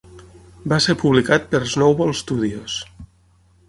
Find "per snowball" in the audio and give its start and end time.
1.53-2.17